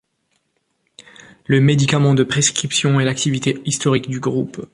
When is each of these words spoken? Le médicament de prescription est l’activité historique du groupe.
Le 1.45 1.61
médicament 1.61 2.15
de 2.15 2.23
prescription 2.23 2.99
est 2.99 3.05
l’activité 3.05 3.61
historique 3.65 4.09
du 4.09 4.19
groupe. 4.19 4.65